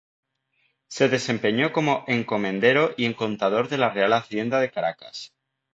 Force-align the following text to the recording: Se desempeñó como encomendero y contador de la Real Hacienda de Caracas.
Se 0.87 1.09
desempeñó 1.09 1.71
como 1.73 2.03
encomendero 2.07 2.89
y 2.97 3.13
contador 3.13 3.69
de 3.69 3.77
la 3.77 3.91
Real 3.91 4.13
Hacienda 4.13 4.59
de 4.59 4.71
Caracas. 4.71 5.35